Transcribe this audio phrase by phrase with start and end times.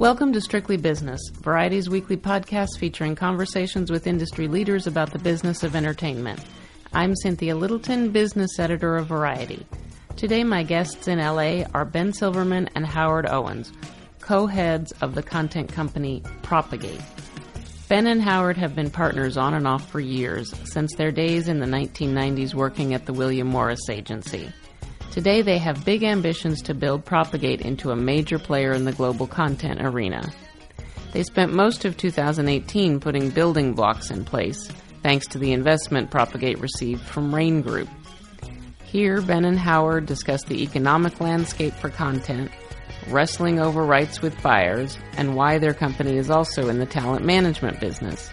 [0.00, 5.62] Welcome to Strictly Business, Variety's weekly podcast featuring conversations with industry leaders about the business
[5.62, 6.42] of entertainment.
[6.94, 9.66] I'm Cynthia Littleton, business editor of Variety.
[10.16, 13.74] Today, my guests in LA are Ben Silverman and Howard Owens,
[14.20, 17.02] co heads of the content company Propagate.
[17.90, 21.60] Ben and Howard have been partners on and off for years, since their days in
[21.60, 24.50] the 1990s working at the William Morris Agency.
[25.10, 29.26] Today, they have big ambitions to build Propagate into a major player in the global
[29.26, 30.32] content arena.
[31.12, 34.68] They spent most of 2018 putting building blocks in place,
[35.02, 37.88] thanks to the investment Propagate received from Raine Group.
[38.84, 42.52] Here, Ben and Howard discuss the economic landscape for content,
[43.08, 47.80] wrestling over rights with buyers, and why their company is also in the talent management
[47.80, 48.30] business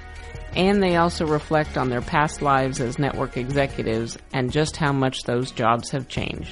[0.57, 5.23] and they also reflect on their past lives as network executives and just how much
[5.23, 6.52] those jobs have changed.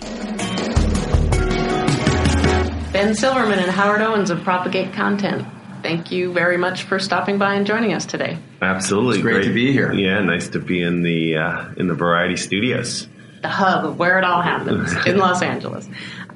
[2.94, 5.46] Ben Silverman and Howard Owens of Propagate Content.
[5.82, 8.38] Thank you very much for stopping by and joining us today.
[8.62, 9.48] Absolutely, it's great, great.
[9.48, 9.92] to be here.
[9.92, 13.08] Yeah, nice to be in the uh, in the Variety Studios,
[13.42, 15.88] the hub of where it all happens in Los Angeles.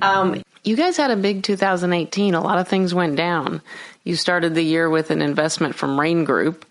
[0.01, 2.35] Um, you guys had a big 2018.
[2.35, 3.61] A lot of things went down.
[4.03, 6.65] You started the year with an investment from Raine Group,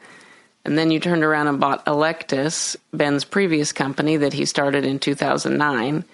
[0.69, 4.98] and then you turned around and bought Electus, Ben's previous company that he started in
[4.98, 6.05] 2009.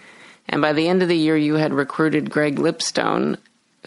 [0.49, 3.37] And by the end of the year, you had recruited Greg Lipstone,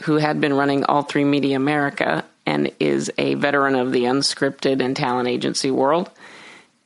[0.01, 4.93] who had been running All3 Media America and is a veteran of the unscripted and
[4.93, 6.09] talent agency world.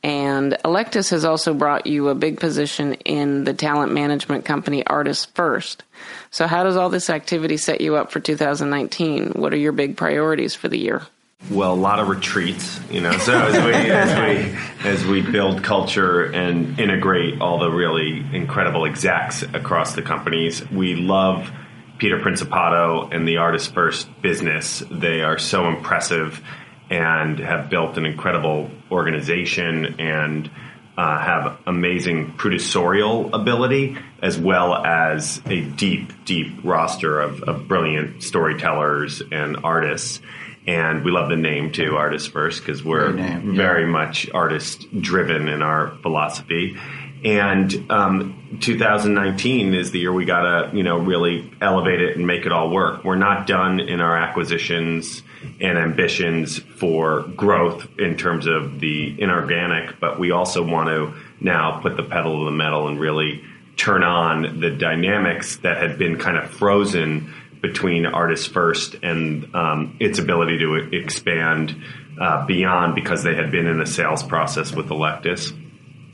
[0.03, 5.25] And Electus has also brought you a big position in the talent management company Artists
[5.25, 5.81] First.
[6.29, 9.31] So, how does all this activity set you up for 2019?
[9.31, 11.01] What are your big priorities for the year?
[11.49, 13.17] Well, a lot of retreats, you know.
[13.17, 18.85] So as we as we as we build culture and integrate all the really incredible
[18.85, 21.51] execs across the companies, we love
[21.97, 24.83] Peter Principato and the Artist First business.
[24.91, 26.41] They are so impressive
[26.91, 30.49] and have built an incredible organization and
[30.97, 38.21] uh, have amazing producerial ability as well as a deep, deep roster of, of brilliant
[38.21, 40.19] storytellers and artists
[40.67, 43.11] and we love the name too, Artist First, because we're
[43.55, 46.77] very much artist driven in our philosophy.
[47.23, 52.45] And um, 2019 is the year we gotta, you know, really elevate it and make
[52.45, 53.03] it all work.
[53.03, 55.21] We're not done in our acquisitions
[55.59, 61.79] and ambitions for growth in terms of the inorganic, but we also want to now
[61.79, 63.43] put the pedal to the metal and really
[63.77, 69.97] turn on the dynamics that had been kind of frozen between Artists First and um,
[69.99, 71.75] its ability to expand
[72.19, 75.51] uh, beyond because they had been in a sales process with Electus.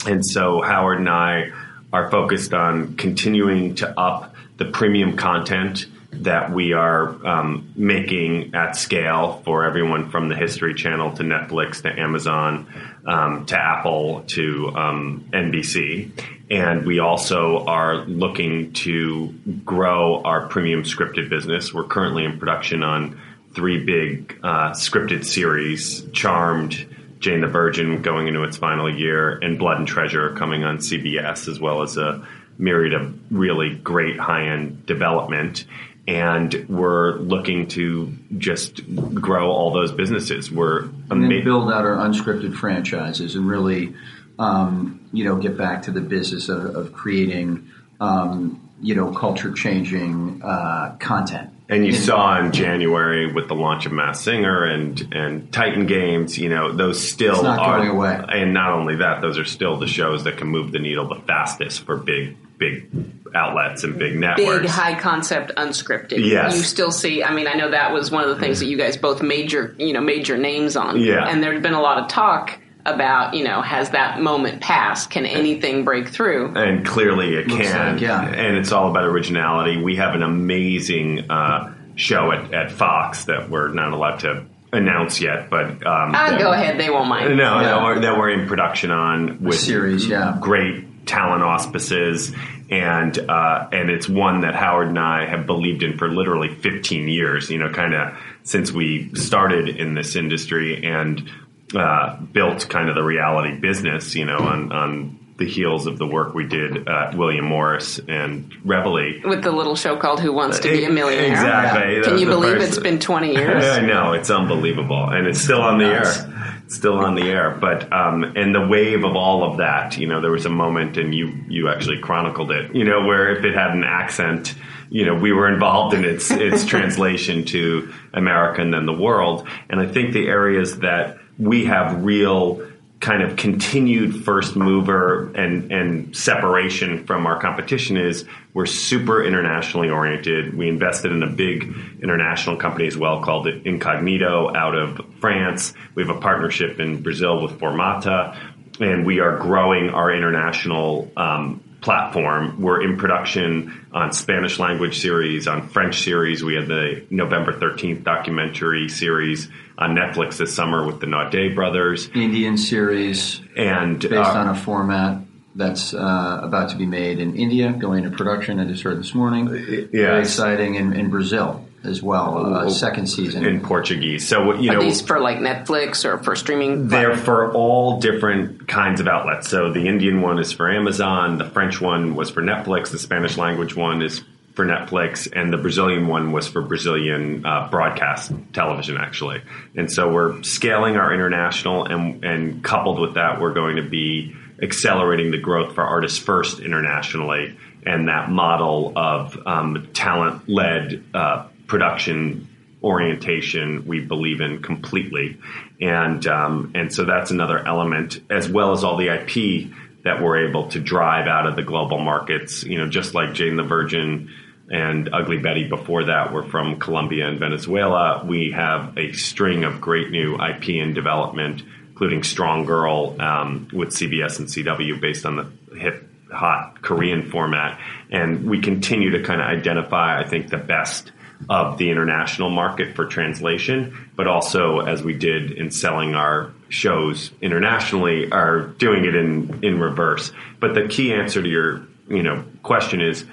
[0.06, 1.52] And so Howard and I
[1.92, 8.76] are focused on continuing to up the premium content that we are um, making at
[8.76, 12.68] scale for everyone from the History Channel to Netflix to Amazon
[13.06, 16.12] um, to Apple to um, NBC.
[16.50, 19.34] And we also are looking to
[19.66, 21.74] grow our premium scripted business.
[21.74, 23.20] We're currently in production on
[23.54, 26.88] three big uh, scripted series Charmed,
[27.20, 31.50] Jane the Virgin going into its final year, and Blood and Treasure coming on CBS,
[31.50, 32.26] as well as a
[32.58, 35.66] myriad of really great high end development
[36.08, 38.82] and we're looking to just
[39.14, 40.50] grow all those businesses.
[40.50, 43.94] We're and then build out our unscripted franchises and really,
[44.40, 47.70] um, you know, get back to the business of, of creating,
[48.00, 51.50] um, you know, culture changing uh, content.
[51.70, 56.38] And you saw in January with the launch of Masked Singer and and Titan Games,
[56.38, 58.24] you know, those still are going away.
[58.30, 61.20] And not only that, those are still the shows that can move the needle the
[61.28, 64.62] fastest for big big outlets and big networks.
[64.62, 66.26] Big high concept unscripted.
[66.26, 66.56] Yes.
[66.56, 68.78] You still see I mean I know that was one of the things that you
[68.78, 71.00] guys both major you know major names on.
[71.00, 71.28] Yeah.
[71.28, 75.26] And there's been a lot of talk about you know has that moment passed can
[75.26, 78.26] anything break through and clearly it Looks can like, yeah.
[78.26, 83.50] and it's all about originality we have an amazing uh, show at, at fox that
[83.50, 87.60] we're not allowed to announce yet but um, uh, go ahead they won't mind no,
[87.60, 87.72] yeah.
[87.72, 92.34] no we're, that we're in production on with a series yeah great talent auspices,
[92.70, 97.08] and uh, and it's one that Howard and I have believed in for literally 15
[97.08, 97.50] years.
[97.50, 101.30] You know, kind of since we started in this industry and
[101.76, 104.16] uh, built kind of the reality business.
[104.16, 108.52] You know, on on the heels of the work we did at William Morris and
[108.66, 109.22] Reveille.
[109.24, 111.32] With the little show called Who Wants to Be a Millionaire.
[111.32, 112.02] Exactly.
[112.04, 113.64] Can you believe it it's been 20 years?
[113.64, 115.10] I know, it's unbelievable.
[115.10, 116.57] And it's still on the air.
[116.68, 117.52] Still on the air.
[117.60, 120.98] But um, and the wave of all of that, you know, there was a moment,
[120.98, 124.56] and you you actually chronicled it, you know, where if it had an accent,
[124.90, 129.48] you know, we were involved in its its translation to American and the world.
[129.70, 132.67] And I think the areas that we have real
[133.00, 139.90] kind of continued first mover and, and separation from our competition is we're super internationally
[139.90, 140.58] oriented.
[140.58, 145.74] We invested in a big international company as well called Incognito out of France.
[145.94, 148.36] We have a partnership in Brazil with Formata,
[148.80, 152.62] and we are growing our international um, platform.
[152.62, 156.44] We're in production on Spanish language series, on French series.
[156.44, 162.10] We had the November 13th documentary series on Netflix this summer with the Naudet brothers.
[162.14, 163.42] Indian series.
[163.56, 165.22] And based uh, on a format
[165.56, 168.60] that's uh, about to be made in India, going into production.
[168.60, 169.48] I just heard this morning.
[169.48, 169.90] Yes.
[169.92, 170.76] Very exciting.
[170.76, 174.28] In, in Brazil as well, uh, second season in Portuguese.
[174.28, 176.88] So you know, Are these for like Netflix or for streaming?
[176.88, 179.48] They're for all different kinds of outlets.
[179.50, 183.38] So the Indian one is for Amazon, the French one was for Netflix, the Spanish
[183.38, 184.24] language one is
[184.58, 189.40] for Netflix, and the Brazilian one was for Brazilian uh, broadcast television, actually.
[189.76, 194.36] And so we're scaling our international, and and coupled with that, we're going to be
[194.62, 197.56] accelerating the growth for Artists First internationally,
[197.86, 202.48] and that model of um, talent led uh, production
[202.84, 205.38] orientation we believe in completely,
[205.82, 209.72] and um, and so that's another element as well as all the IP
[210.04, 212.64] that we're able to drive out of the global markets.
[212.64, 214.30] You know, just like Jane the Virgin
[214.70, 218.24] and Ugly Betty before that were from Colombia and Venezuela.
[218.26, 223.90] We have a string of great new IP in development, including Strong Girl um, with
[223.90, 227.80] CBS and CW based on the hip hot Korean format.
[228.12, 231.12] And we continue to kind of identify, I think, the best
[231.50, 237.32] of the international market for translation, but also as we did in selling our shows
[237.42, 240.32] internationally, are doing it in, in reverse.
[240.60, 243.26] But the key answer to your you know question is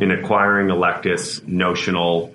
[0.00, 2.34] in acquiring Electus, Notional,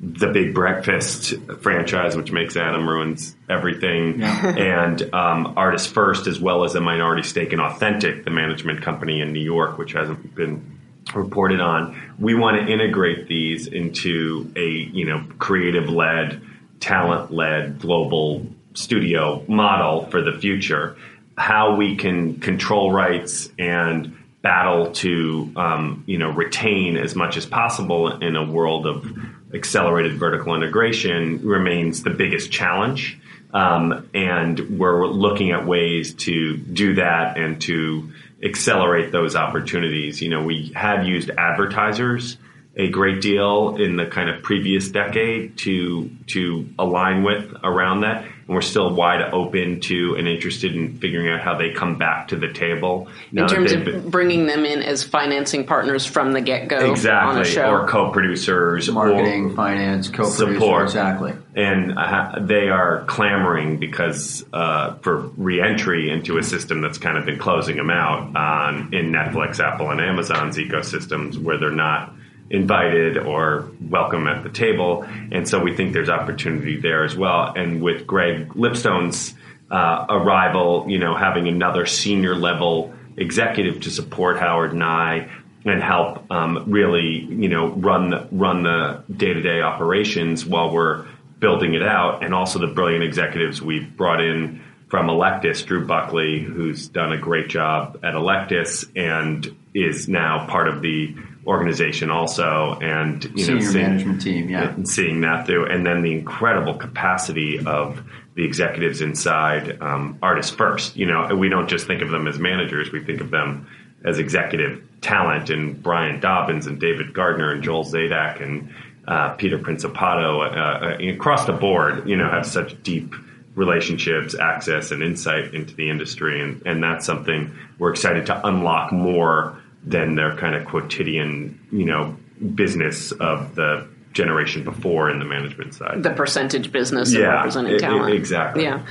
[0.00, 4.46] the Big Breakfast franchise, which makes Adam ruins everything, yeah.
[4.58, 9.20] and um, Artist First, as well as a minority stake in Authentic, the management company
[9.20, 10.80] in New York, which hasn't been
[11.14, 12.00] reported on.
[12.18, 16.40] We want to integrate these into a you know creative led,
[16.80, 20.96] talent led global studio model for the future.
[21.36, 27.46] How we can control rights and battle to um, you know retain as much as
[27.46, 29.06] possible in a world of
[29.54, 33.18] accelerated vertical integration remains the biggest challenge.
[33.52, 38.10] Um, and we're looking at ways to do that and to
[38.42, 40.20] accelerate those opportunities.
[40.20, 42.36] You know, we had used advertisers
[42.76, 48.26] a great deal in the kind of previous decade to to align with around that
[48.46, 52.28] and we're still wide open to and interested in figuring out how they come back
[52.28, 53.08] to the table.
[53.32, 57.58] In terms of been, bringing them in as financing partners from the get go, exactly,
[57.62, 60.82] or co-producers, marketing, or finance, co-producers, support.
[60.84, 61.32] exactly.
[61.54, 67.26] And uh, they are clamoring because uh, for reentry into a system that's kind of
[67.26, 72.14] been closing them out on in Netflix, Apple, and Amazon's ecosystems, where they're not
[72.52, 75.04] invited or welcome at the table.
[75.32, 77.52] And so we think there's opportunity there as well.
[77.56, 79.34] And with Greg Lipstone's
[79.70, 85.30] uh, arrival, you know, having another senior level executive to support Howard and I
[85.64, 90.72] and help um, really, you know, run the, run the day to day operations while
[90.72, 91.06] we're
[91.38, 92.22] building it out.
[92.22, 97.18] And also the brilliant executives we've brought in from Electus, Drew Buckley, who's done a
[97.18, 103.54] great job at Electus and is now part of the organization also, and you Senior
[103.54, 108.02] know, seeing, management team, yeah, and seeing that through, and then the incredible capacity of
[108.34, 110.96] the executives inside um, Artists First.
[110.96, 113.66] You know, we don't just think of them as managers; we think of them
[114.04, 118.72] as executive talent, and Brian Dobbins and David Gardner and Joel Zadak and
[119.08, 122.08] uh, Peter Principato uh, uh, across the board.
[122.08, 123.14] You know, have such deep
[123.56, 128.92] relationships, access, and insight into the industry, and and that's something we're excited to unlock
[128.92, 132.16] more than their kind of quotidian, you know,
[132.54, 136.02] business of the generation before in the management side.
[136.02, 138.14] The percentage business yeah, of representing talent.
[138.14, 138.64] It, exactly.
[138.64, 138.84] Yeah.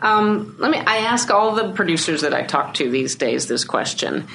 [0.00, 0.78] Um, let me.
[0.78, 4.28] I ask all the producers that I talk to these days this question.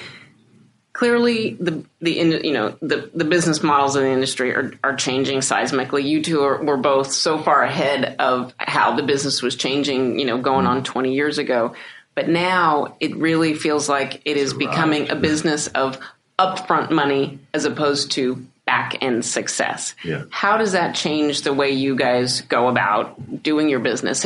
[0.92, 5.40] Clearly, the the you know the the business models in the industry are are changing
[5.40, 6.04] seismically.
[6.04, 10.20] You two are, were both so far ahead of how the business was changing.
[10.20, 11.74] You know, going on twenty years ago.
[12.16, 15.98] But now it really feels like it is becoming a business of
[16.38, 19.96] upfront money as opposed to back end success.
[20.04, 20.24] Yeah.
[20.30, 24.26] How does that change the way you guys go about doing your business?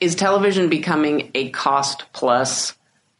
[0.00, 2.74] is television becoming a cost plus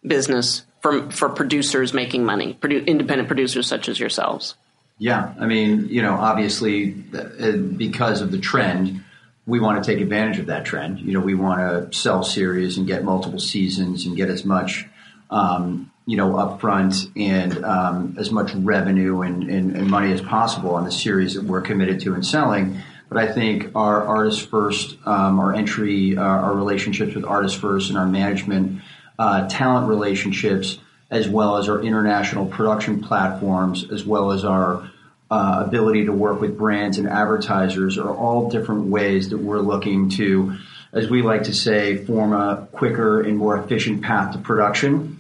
[0.05, 4.55] business for for producers making money, independent producers such as yourselves?
[4.99, 9.05] Yeah, I mean, you know, obviously, uh, because of the trend,
[9.47, 10.99] we want to take advantage of that trend.
[10.99, 11.61] You know, we want
[11.93, 14.87] to sell series and get multiple seasons and get as much,
[15.31, 20.75] um, you know, upfront and um, as much revenue and, and, and, money as possible
[20.75, 22.79] on the series that we're committed to and selling.
[23.09, 27.89] But I think our artists first, um, our entry, uh, our relationships with artists first,
[27.89, 28.83] and our management
[29.17, 34.91] uh, talent relationships, as well as our international production platforms, as well as our
[35.31, 40.11] uh, ability to work with brands and advertisers, are all different ways that we're looking
[40.11, 40.57] to,
[40.93, 45.17] as we like to say, form a quicker and more efficient path to production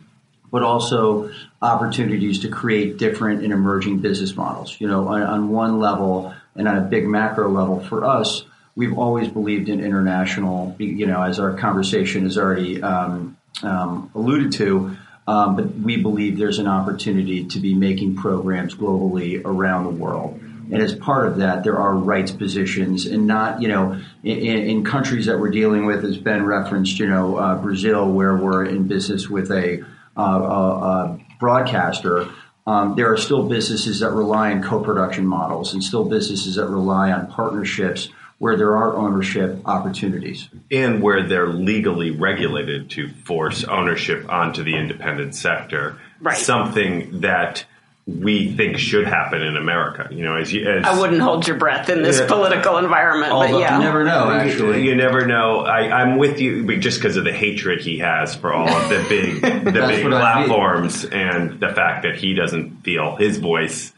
[0.50, 4.76] but also opportunities to create different and emerging business models.
[4.80, 8.44] You know, on, on, one level and on a big macro level for us,
[8.74, 10.74] we've always believed in international.
[10.78, 14.96] You know, as our conversation has already um, um, alluded to.
[15.28, 20.40] Um, but we believe there's an opportunity to be making programs globally around the world.
[20.70, 24.84] And as part of that, there are rights positions, and not you know in, in
[24.84, 28.88] countries that we're dealing with, as Ben referenced, you know uh, Brazil, where we're in
[28.88, 29.84] business with a,
[30.16, 32.28] uh, a, broadcaster.
[32.66, 37.12] Um, there are still businesses that rely on co-production models, and still businesses that rely
[37.12, 40.48] on partnerships where there are ownership opportunities.
[40.70, 45.98] And where they're legally regulated to force ownership onto the independent sector.
[46.20, 46.36] Right.
[46.36, 47.64] Something that
[48.06, 50.08] we think should happen in America.
[50.12, 53.32] You know, as, you, as I wouldn't hold your breath in this yeah, political environment,
[53.32, 54.30] but yeah, you never know.
[54.30, 55.60] Actually, you, you never know.
[55.60, 59.04] I, am with you just because of the hatred he has for all of the
[59.08, 63.92] big, the big platforms, and the fact that he doesn't feel his voice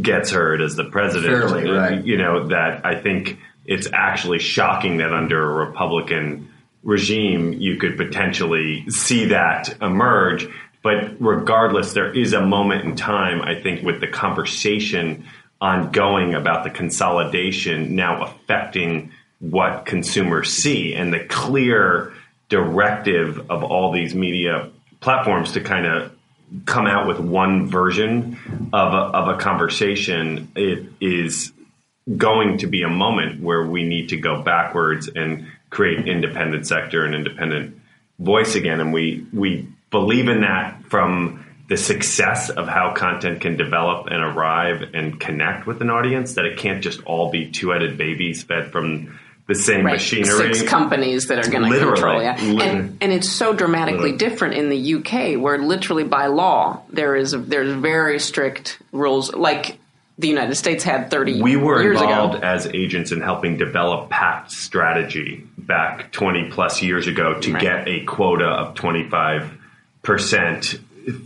[0.00, 1.32] gets heard as the president.
[1.32, 2.04] Fairly, uh, right.
[2.04, 6.50] You know that I think it's actually shocking that under a Republican
[6.82, 10.48] regime you could potentially see that emerge.
[10.82, 15.26] But regardless, there is a moment in time, I think, with the conversation
[15.60, 22.14] ongoing about the consolidation now affecting what consumers see and the clear
[22.48, 26.12] directive of all these media platforms to kind of
[26.64, 28.38] come out with one version
[28.72, 31.52] of a, of a conversation it is
[32.16, 37.04] going to be a moment where we need to go backwards and create independent sector
[37.04, 37.80] and independent
[38.18, 38.80] voice again.
[38.80, 44.22] And we, we believe in that from the success of how content can develop and
[44.22, 48.42] arrive and connect with an audience, that it can't just all be two headed babies
[48.42, 49.92] fed from the same right.
[49.92, 50.54] machinery.
[50.54, 52.22] Six companies that are going to control.
[52.22, 54.16] Yeah, and, and it's so dramatically literally.
[54.16, 59.32] different in the UK, where literally by law there is a, there's very strict rules.
[59.32, 59.78] Like
[60.20, 61.44] the United States had 30 years ago.
[61.44, 62.46] we were involved ago.
[62.46, 67.62] as agents in helping develop PACT strategy back 20 plus years ago to right.
[67.62, 69.58] get a quota of 25%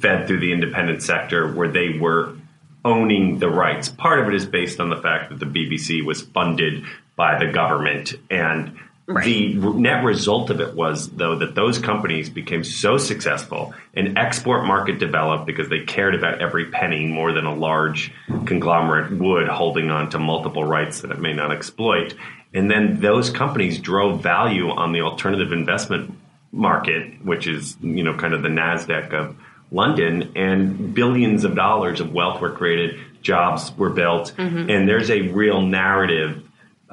[0.00, 2.36] fed through the independent sector where they were
[2.84, 3.88] owning the rights.
[3.88, 6.84] Part of it is based on the fact that the BBC was funded
[7.16, 9.24] by the government and Right.
[9.24, 14.66] The net result of it was, though, that those companies became so successful, an export
[14.66, 18.12] market developed because they cared about every penny more than a large
[18.46, 22.14] conglomerate would, holding on to multiple rights that it may not exploit.
[22.54, 26.16] And then those companies drove value on the alternative investment
[26.50, 29.36] market, which is, you know, kind of the NASDAQ of
[29.70, 34.70] London, and billions of dollars of wealth were created, jobs were built, mm-hmm.
[34.70, 36.42] and there's a real narrative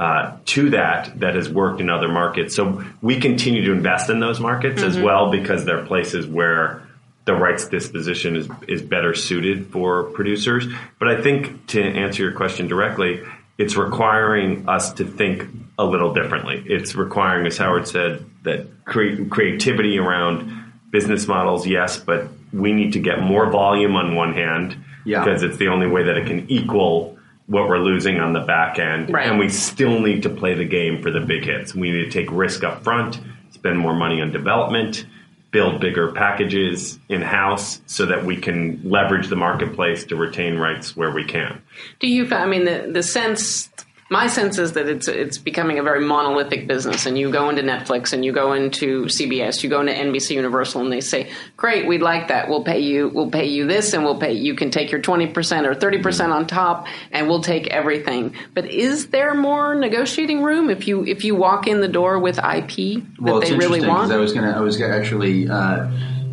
[0.01, 2.55] uh, to that that has worked in other markets.
[2.55, 4.89] So we continue to invest in those markets mm-hmm.
[4.89, 6.81] as well because they're places where
[7.25, 10.65] the rights disposition is is better suited for producers.
[10.97, 13.21] But I think to answer your question directly,
[13.59, 16.63] it's requiring us to think a little differently.
[16.65, 22.93] It's requiring, as Howard said, that cre- creativity around business models, yes, but we need
[22.93, 25.23] to get more volume on one hand yeah.
[25.23, 27.19] because it's the only way that it can equal
[27.51, 29.27] what we're losing on the back end, right.
[29.27, 31.75] and we still need to play the game for the big hits.
[31.75, 35.05] We need to take risk up front, spend more money on development,
[35.51, 40.95] build bigger packages in house so that we can leverage the marketplace to retain rights
[40.95, 41.61] where we can.
[41.99, 42.33] Do you?
[42.33, 43.69] I mean, the the sense
[44.11, 47.61] my sense is that it's it's becoming a very monolithic business and you go into
[47.63, 51.87] Netflix and you go into CBS, you go into NBC Universal and they say, "Great,
[51.87, 52.49] we'd like that.
[52.49, 55.65] We'll pay you we'll pay you this and we'll pay you can take your 20%
[55.65, 60.89] or 30% on top and we'll take everything." But is there more negotiating room if
[60.89, 64.11] you if you walk in the door with IP that well, they really want?
[64.11, 65.89] I was going to I was gonna actually uh,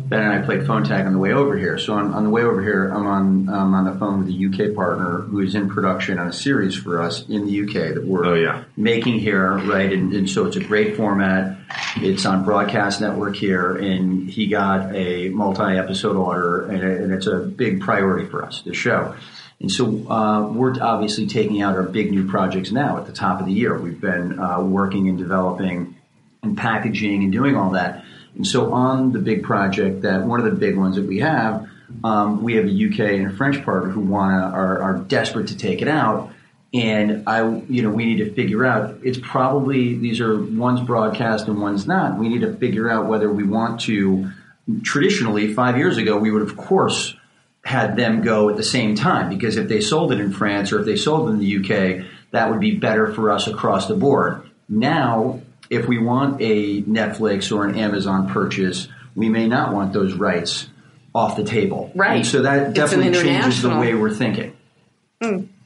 [0.09, 1.77] Ben and I played phone tag on the way over here.
[1.77, 4.75] So on, on the way over here, I'm on on the phone with a UK
[4.75, 8.25] partner who is in production on a series for us in the UK that we're
[8.25, 8.63] Oh, yeah.
[8.75, 9.93] making here, right?
[9.93, 11.57] And, and so it's a great format.
[11.97, 17.37] It's on broadcast network here, and he got a multi-episode order, and, and it's a
[17.37, 19.15] big priority for us, the show.
[19.61, 23.41] And so uh, we're obviously taking out our big new projects now at the top
[23.41, 23.77] of the year.
[23.77, 25.95] We've been uh, working and developing
[26.41, 28.05] and packaging and doing all that.
[28.35, 31.67] And so on the big project, that one of the big ones that we have,
[32.03, 35.47] um, we have a UK and a French partner who want to are, are desperate
[35.47, 36.31] to take it out.
[36.71, 38.99] And I, you know, we need to figure out.
[39.03, 42.19] It's probably these are one's broadcast and one's not.
[42.19, 44.31] We need to figure out whether we want to.
[44.83, 47.15] Traditionally, five years ago, we would of course
[47.65, 50.79] had them go at the same time because if they sold it in France or
[50.79, 53.95] if they sold it in the UK, that would be better for us across the
[53.95, 54.47] board.
[54.67, 60.13] Now, if we want a Netflix or an Amazon purchase, we may not want those
[60.13, 60.67] rights
[61.13, 61.91] off the table.
[61.95, 62.17] Right.
[62.17, 64.55] And so that definitely changes the way we're thinking.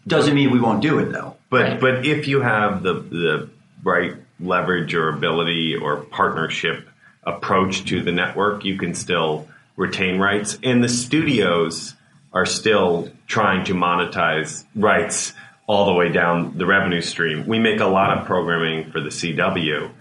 [0.06, 1.38] Doesn't mean we won't do it though.
[1.50, 1.80] But Right.
[1.80, 3.50] but if you have the the
[3.84, 6.88] right leverage or ability or partnership
[7.24, 10.58] approach to the network, you can still retain rights.
[10.64, 11.96] And the studios
[12.34, 15.34] are still trying to monetize rights
[15.68, 17.48] all the way down the revenue stream.
[17.48, 19.92] We make a lot of programming for the CW,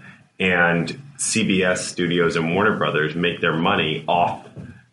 [0.41, 4.45] and CBS Studios and Warner Brothers make their money off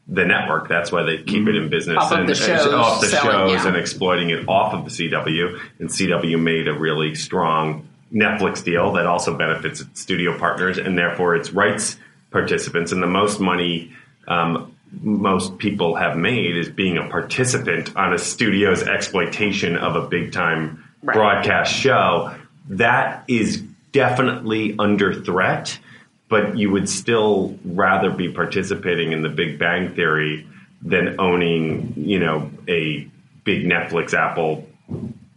[0.08, 0.68] the network.
[0.68, 3.32] That's why they keep it in business Off of and the shows, off the selling,
[3.32, 3.68] shows yeah.
[3.68, 5.60] and exploiting it off of the CW.
[5.80, 10.98] And CW made a really strong Netflix deal that also benefits its studio partners and
[10.98, 11.98] therefore its rights
[12.32, 12.92] participants.
[12.92, 13.94] And the most money
[14.28, 20.08] um, most people have made is being a participant on a studio's exploitation of a
[20.08, 21.14] big time Right.
[21.16, 22.36] broadcast show.
[22.70, 23.62] That is
[23.94, 25.80] definitely under threat
[26.28, 30.46] but you would still rather be participating in the Big Bang Theory
[30.84, 33.08] than owning, you know, a
[33.44, 34.68] big Netflix Apple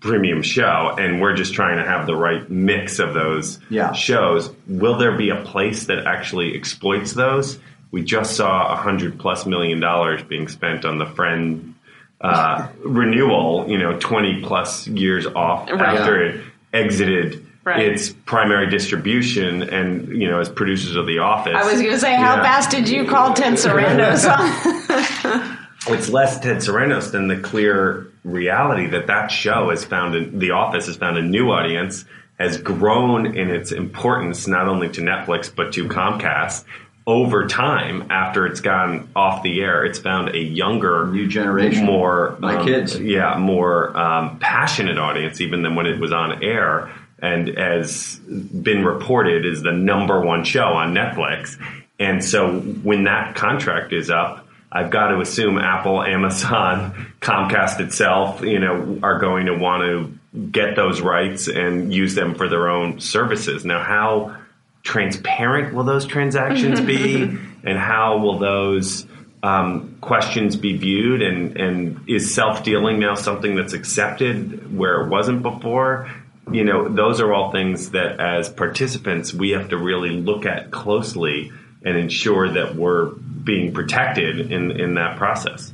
[0.01, 0.95] premium show.
[0.99, 3.93] And we're just trying to have the right mix of those Yeah.
[3.93, 4.55] shows.
[4.69, 7.59] Will there be a place that actually exploits those?
[7.93, 11.75] We just saw a hundred plus million dollars being spent on the Friend
[12.21, 13.67] uh, renewal.
[13.69, 15.99] You know, twenty plus years off Right.
[15.99, 16.41] after it
[16.73, 17.79] exited Right.
[17.93, 22.01] its primary distribution and you know as producers of the office I was going to
[22.01, 24.25] say, how fast did you call Ted Sarandos
[25.89, 30.51] it's less ted Sarandos than the clear reality that that show has found a, the
[30.51, 32.05] office has found a new audience
[32.37, 36.65] has grown in its importance not only to netflix but to comcast
[37.07, 41.85] over time after it's gone off the air it's found a younger New generation.
[41.85, 42.99] more My um, kids.
[42.99, 48.85] yeah more um, passionate audience even than when it was on air and as been
[48.85, 51.59] reported is the number one show on netflix
[51.99, 58.43] and so when that contract is up i've got to assume apple amazon comcast itself
[58.43, 60.19] you know are going to want to
[60.53, 64.37] get those rights and use them for their own services now how
[64.83, 67.23] transparent will those transactions be?
[67.65, 69.07] And how will those
[69.43, 71.23] um, questions be viewed?
[71.23, 76.11] And, and is self-dealing now something that's accepted where it wasn't before?
[76.51, 80.73] You know those are all things that as participants we have to really look at
[80.73, 81.53] closely
[81.85, 85.73] and ensure that we're being protected in, in that process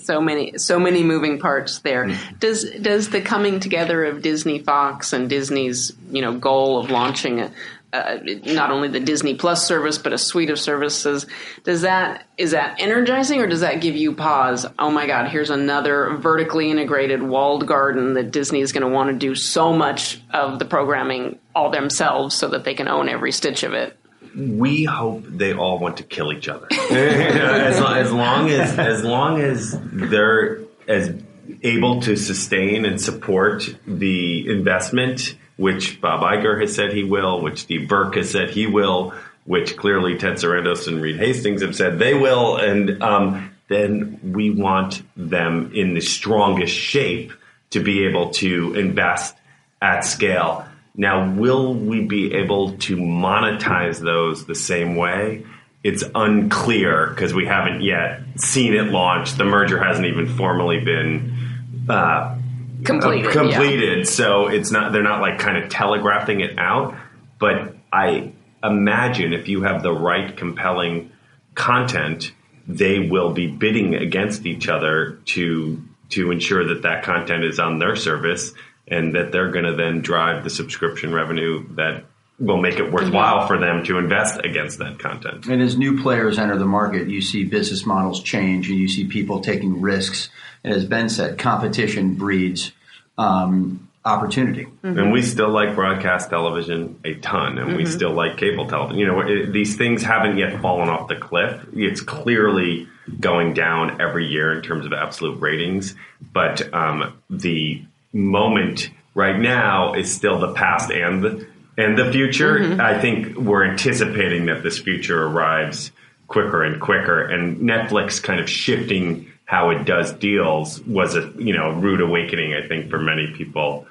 [0.00, 2.16] so many, so many moving parts there.
[2.38, 7.40] Does does the coming together of Disney, Fox, and Disney's you know goal of launching
[7.40, 7.52] a,
[7.92, 11.24] uh, not only the Disney Plus service but a suite of services
[11.64, 14.66] does that is that energizing or does that give you pause?
[14.78, 19.10] Oh my God, here's another vertically integrated walled garden that Disney is going to want
[19.10, 23.32] to do so much of the programming all themselves so that they can own every
[23.32, 23.96] stitch of it.
[24.36, 26.68] We hope they all want to kill each other.
[26.72, 31.14] as, as long as as long as they're as
[31.62, 37.60] able to sustain and support the investment, which Bob Iger has said he will, which
[37.60, 41.98] Steve Burke has said he will, which clearly Ted Sarandos and Reed Hastings have said
[41.98, 47.32] they will, and um, then we want them in the strongest shape
[47.70, 49.36] to be able to invest
[49.80, 50.66] at scale.
[50.96, 55.44] Now, will we be able to monetize those the same way?
[55.84, 59.34] It's unclear because we haven't yet seen it launch.
[59.34, 62.38] The merger hasn't even formally been uh,
[62.84, 63.26] Completed.
[63.26, 63.32] yeah.
[63.32, 64.08] completed.
[64.08, 66.96] So it's not they're not like kind of telegraphing it out.
[67.38, 68.32] But I
[68.64, 71.12] imagine if you have the right compelling
[71.54, 72.32] content,
[72.66, 77.78] they will be bidding against each other to to ensure that that content is on
[77.78, 78.52] their service
[78.88, 82.04] and that they're going to then drive the subscription revenue that
[82.38, 85.46] will make it worthwhile for them to invest against that content.
[85.46, 89.06] And as new players enter the market, you see business models change and you see
[89.06, 90.28] people taking risks.
[90.62, 92.72] And as Ben said, competition breeds
[93.16, 94.68] um, opportunity.
[94.82, 98.98] And we still like broadcast television a ton, and we still like cable television.
[98.98, 101.60] You know, it, these things haven't yet fallen off the cliff.
[101.74, 102.86] It's clearly
[103.18, 105.94] going down every year in terms of absolute ratings,
[106.32, 107.82] but um, the
[108.16, 111.46] moment right now is still the past and the
[111.78, 112.58] and the future.
[112.58, 112.80] Mm-hmm.
[112.80, 115.92] I think we're anticipating that this future arrives
[116.26, 121.52] quicker and quicker, and Netflix kind of shifting how it does deals was a you
[121.56, 122.54] know rude awakening.
[122.54, 123.86] I think for many people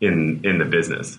[0.00, 1.18] in in the business.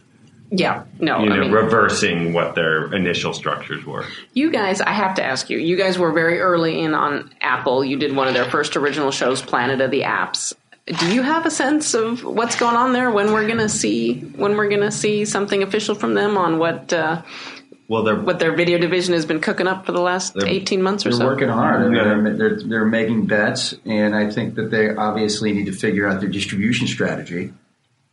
[0.54, 4.06] Yeah, no, You I know, mean, reversing what their initial structures were.
[4.34, 7.86] you guys, I have to ask you, you guys were very early in on Apple.
[7.86, 10.52] You did one of their first original shows, Planet of the Apps.
[11.00, 13.12] Do you have a sense of what's going on there?
[13.12, 17.22] When we're gonna see when we're gonna see something official from them on what uh,
[17.88, 21.06] Well, they're what their video division has been cooking up for the last eighteen months
[21.06, 21.18] or so?
[21.20, 21.32] They're so?
[21.34, 21.82] working hard.
[21.82, 22.04] I mean, Yeah.
[22.04, 26.20] they're, they're, they're making bets, and I think that they obviously need to figure out
[26.20, 27.54] their distribution strategy.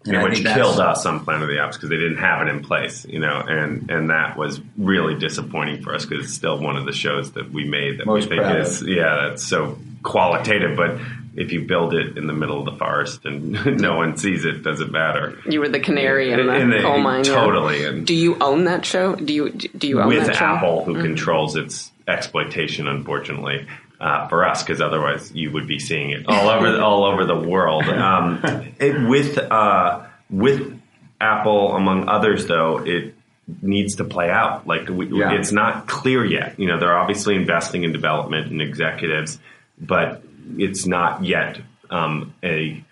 [0.07, 2.49] And I which killed us on Planet of the Apps because they didn't have it
[2.49, 6.59] in place, you know, and and that was really disappointing for us because it's still
[6.59, 9.45] one of the shows that we made that Most we think proud is yeah, that's
[9.45, 11.01] so qualitative, but.
[11.40, 14.62] If you build it in the middle of the forest and no one sees it,
[14.64, 15.38] doesn't matter.
[15.48, 17.24] You were the canary in the, In the- coal mine.
[17.24, 17.35] yeah.
[17.35, 19.14] totally, and Do you own that show?
[19.14, 20.44] Do you do you own with that show?
[20.46, 21.03] With Apple, who Mm-hmm.
[21.03, 23.66] controls its exploitation, unfortunately,
[24.01, 27.38] uh, for us, because otherwise you would be seeing it all over all over the
[27.38, 27.85] world.
[27.88, 28.40] Um,
[28.81, 30.81] it, with uh, with
[31.20, 33.14] Apple, among others, though, it
[33.62, 34.66] needs to play out.
[34.66, 35.33] Like we, Yeah.
[35.33, 36.59] it's not clear yet.
[36.59, 39.38] You know, they're obviously investing in development and executives,
[39.81, 40.22] but
[40.56, 42.82] it's not yet um, a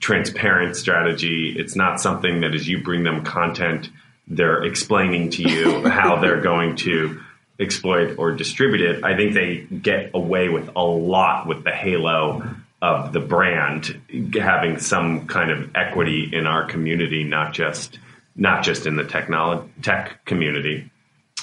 [0.00, 1.54] transparent strategy.
[1.56, 3.88] It's not something that as you bring them content,
[4.26, 7.20] they're explaining to you how they're going to
[7.58, 9.04] exploit or distribute it.
[9.04, 12.42] I think they get away with a lot with the halo
[12.80, 14.00] of the brand
[14.34, 17.98] having some kind of equity in our community, not just
[18.34, 20.90] not just in the technology tech community.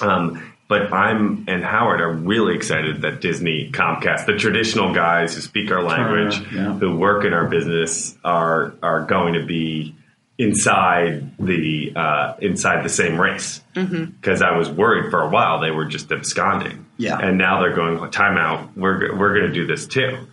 [0.02, 5.40] Um, but I'm and Howard are really excited that Disney, Comcast, the traditional guys who
[5.40, 6.74] speak our language, yeah.
[6.74, 9.96] who work in our business, are are going to be
[10.38, 13.60] inside the uh, inside the same race.
[13.74, 16.86] Because I was worried for a while they were just absconding.
[16.96, 17.18] Yeah.
[17.18, 18.76] and now they're going time out.
[18.76, 20.28] We're we're going to do this too.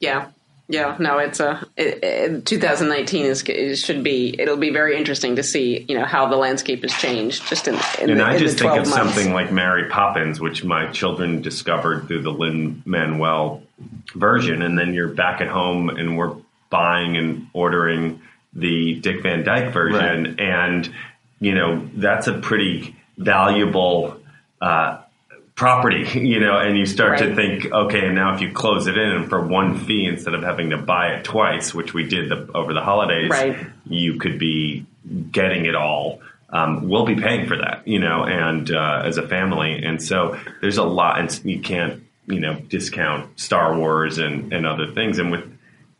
[0.00, 0.29] Yeah.
[0.70, 5.34] Yeah, no, it's a it, it, 2019 is it should be it'll be very interesting
[5.36, 8.34] to see you know how the landscape has changed just in, in And the, I
[8.34, 8.94] in just the think of months.
[8.94, 13.64] something like Mary Poppins, which my children discovered through the Lin Manuel
[14.14, 16.36] version, and then you're back at home and we're
[16.70, 20.88] buying and ordering the Dick Van Dyke version, and
[21.40, 24.20] you know that's a pretty valuable
[24.60, 24.99] uh,
[25.60, 28.96] property, you know, and you start to think, okay, and now if you close it
[28.96, 32.50] in for one fee instead of having to buy it twice, which we did the,
[32.54, 33.58] over the holidays, Right.
[33.84, 34.86] you could be
[35.30, 36.22] getting it all.
[36.48, 40.40] Um, we'll be paying for that, you know, and uh, as a family, and so
[40.62, 45.18] there's a lot, and you can't, you know, discount Star Wars and and other things,
[45.18, 45.44] and with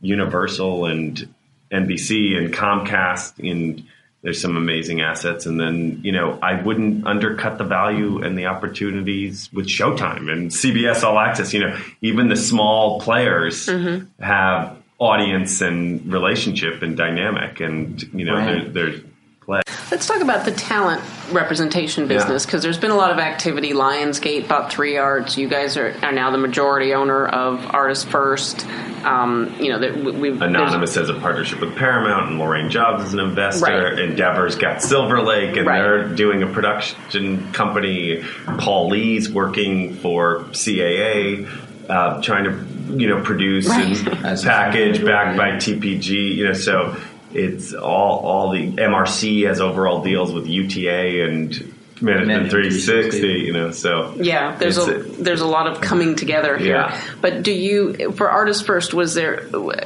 [0.01, 1.33] Universal and
[1.71, 3.85] NBC and Comcast, and
[4.23, 8.47] there's some amazing assets, and then you know, I wouldn't undercut the value and the
[8.47, 11.55] opportunities with Showtime and CBS All Access.
[11.55, 14.07] You know, even the small players mm-hmm.
[14.23, 18.73] have audience and relationship and dynamic, and you know, Right.
[18.73, 19.03] there, there's.
[19.91, 23.73] Let's talk about the talent representation business because there's been a lot of activity.
[23.73, 25.37] Lionsgate bought Three Arts.
[25.37, 28.65] You guys are, are now the majority owner of Artist First.
[29.05, 33.15] Um, you know, that we- Anonymous has a partnership with Paramount, and Laurene Jobs is
[33.15, 33.67] an investor.
[33.67, 33.99] Right.
[33.99, 35.79] Endeavor's got Silver Lake, and Right.
[35.83, 38.23] they're doing a production company.
[38.59, 41.49] Paul Lee's working for CAA,
[41.89, 44.07] uh, trying to you know produce Right.
[44.07, 46.37] and As package backed by TPG.
[46.37, 46.97] You know, so
[47.33, 53.21] it's all all the MRC has overall deals with UTA and Management Management 360.
[53.21, 53.47] 360.
[53.47, 56.77] You know, so Yeah, there's it's a, there's a lot of coming together here.
[56.77, 57.01] Yeah.
[57.21, 59.41] But do you for artists first was there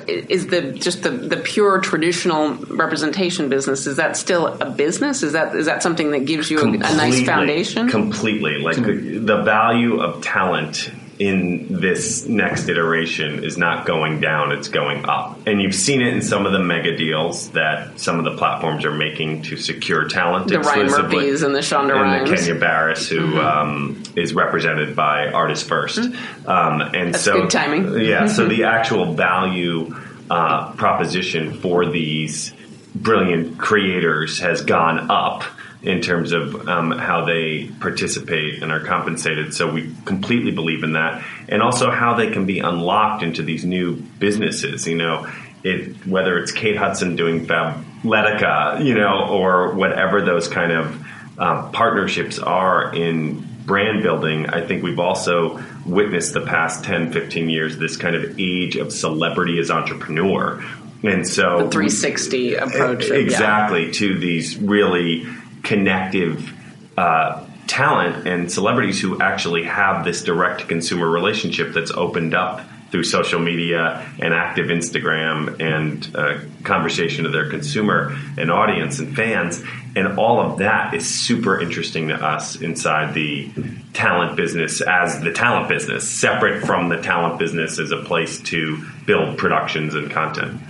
[0.07, 5.23] is the just the, the pure traditional representation business is that still a business?
[5.23, 7.89] Is that is that something that gives you a, a nice foundation?
[7.89, 8.59] Completely.
[8.59, 9.27] Like hmm.
[9.27, 15.39] the value of talent in this next iteration is not going down, it's going up.
[15.47, 18.85] And you've seen it in some of the mega deals that some of the platforms
[18.85, 20.87] are making to secure talent the Ryan.
[20.87, 22.29] Murphys and the Shonda Rhimes.
[22.31, 27.51] and the Kenya Barris, who um, is represented by Artist 1st Um, and so, good
[27.51, 28.01] timing.
[28.01, 29.95] yeah, so the actual value
[30.31, 32.53] uh, proposition for these
[32.95, 35.45] brilliant creators has gone up.
[35.85, 39.55] In terms of um, how they participate and are compensated.
[39.55, 43.65] So we completely believe in that, and also how they can be unlocked into these
[43.65, 44.87] new businesses.
[44.87, 45.31] You know,
[45.63, 51.07] it, whether it's Kate Hudson doing Fabletics, you know, or whatever those kind of
[51.39, 57.49] uh, partnerships are in brand building, I think we've also witnessed the past 10, 15
[57.49, 60.63] years this kind of age of celebrity as entrepreneur.
[61.03, 63.11] And so, the 360 approach.
[63.11, 63.93] Exactly, yeah.
[63.93, 65.27] to these really
[65.65, 66.53] connective
[66.97, 73.03] uh, talent and celebrities who actually have this direct consumer relationship that's opened up through
[73.03, 79.61] social media and active Instagram and uh, conversation to their consumer and audience and fans.
[79.97, 83.51] And all of that is super interesting to us inside the
[83.95, 88.85] talent business as the talent business, separate from the talent business as a place to
[89.07, 90.61] build productions and content.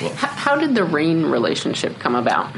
[0.00, 2.50] Well, How did the Raine relationship come about?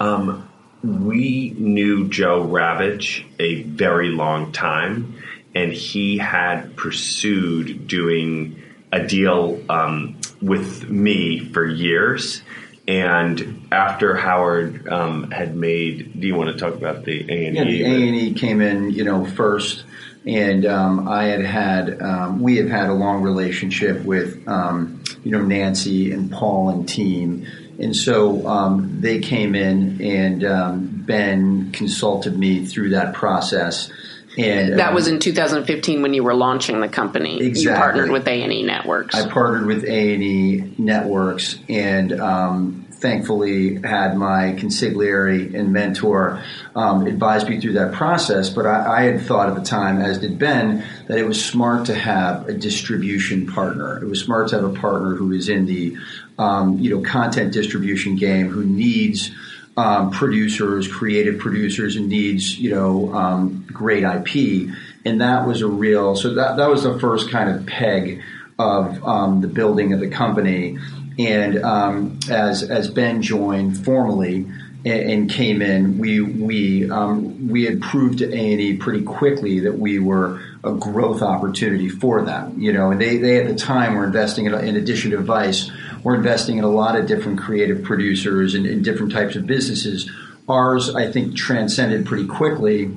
[0.00, 0.48] Um,
[0.82, 5.20] we knew Joe Ravitch a very long time
[5.54, 8.62] and he had pursued doing
[8.92, 12.42] a deal um, with me for years.
[12.86, 17.56] And after Howard um, had made, do you want to talk about the A and
[17.56, 17.58] E?
[17.58, 19.84] Yeah, the A and E came in, you know, first,
[20.26, 25.30] and um, I had had, um, we have had a long relationship with, um, you
[25.30, 27.46] know, Nancy and Paul and team,
[27.78, 33.90] and so um, they came in, and Ben consulted me through that process
[34.38, 37.40] and that um, was in 2015 when you were launching the company.
[37.40, 37.62] Exactly.
[37.62, 39.14] You partnered with A and E Networks.
[39.14, 46.42] I partnered with A and E Networks, and um, thankfully had my consigliere and mentor
[46.74, 48.50] um, advise me through that process.
[48.50, 51.86] But I, I, had thought at the time, as did Ben, that it was smart
[51.86, 54.02] to have a distribution partner.
[54.02, 55.96] It was smart to have a partner who is in the
[56.38, 59.30] um, you know content distribution game, who needs
[59.76, 64.70] um, producers, creative producers, and needs you know um, great IP,
[65.04, 66.16] and that was a real.
[66.16, 68.22] So that that was the first kind of peg
[68.58, 70.78] of um, the building of the company.
[71.18, 74.46] And um, as as Ben joined formally
[74.84, 79.60] and, came in, we we um, we had proved to A and E pretty quickly
[79.60, 82.60] that we were a growth opportunity for them.
[82.60, 85.70] You know, and they they at the time were investing in, in addition to Vice
[86.06, 90.08] we're investing in a lot of different creative producers and, and different types of businesses.
[90.48, 92.94] Ours, I think, transcended pretty quickly.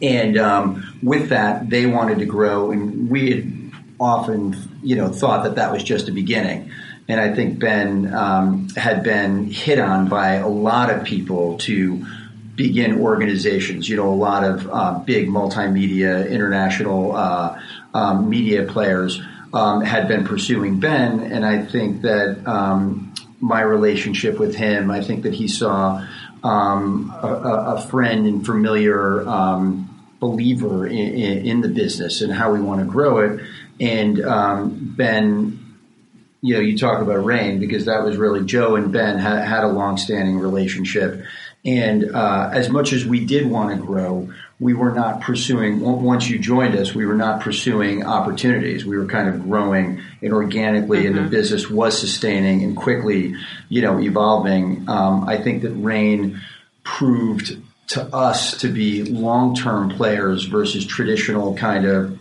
[0.00, 5.42] And um, with that, they wanted to grow, and we had often, you know, thought
[5.42, 6.70] that that was just a beginning.
[7.08, 12.06] And I think Ben um, had been hit on by a lot of people to
[12.54, 13.88] begin organizations.
[13.88, 17.60] You know, a lot of uh, big multimedia, international uh,
[17.92, 19.20] um, media players
[19.56, 25.00] um, had been pursuing Ben, and I think that um, my relationship with him, I
[25.00, 26.06] think that he saw
[26.44, 32.60] um, a, a, friend and familiar um, believer in, in, the business and how we
[32.60, 33.40] want to grow it.
[33.80, 35.58] And um, Ben,
[36.42, 39.64] you know, you talk about Raine because that was really Joe and Ben had, had
[39.64, 41.24] a long-standing relationship.
[41.64, 46.30] And uh, as much as we did want to grow, we were not pursuing, once
[46.30, 48.86] you joined us, we were not pursuing opportunities.
[48.86, 51.06] We were kind of growing and organically, mm-hmm.
[51.08, 51.30] and the mm-hmm.
[51.30, 53.34] business was sustaining and quickly,
[53.68, 54.88] you know, evolving.
[54.88, 56.40] Um, I think that Raine
[56.84, 62.18] proved to us to be long term players versus traditional kind of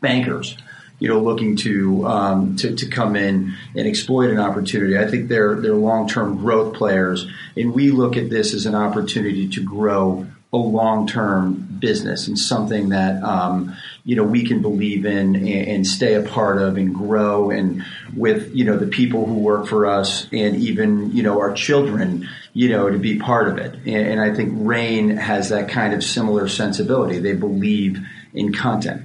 [0.00, 0.56] bankers
[1.00, 4.96] you know, looking to, um, to to come in and exploit an opportunity.
[4.96, 8.74] I think they're they're long term growth players, and we look at this as an
[8.74, 14.62] opportunity to grow a long term business and something that um, you know we can
[14.62, 17.50] believe in and, and, stay a part of and grow.
[17.50, 17.84] And
[18.16, 22.28] with you know the people who work for us and even you know our children
[22.52, 23.74] you know to be part of it.
[23.74, 27.18] And, and I think Raine has that kind of similar sensibility.
[27.18, 27.98] They believe
[28.32, 29.02] in content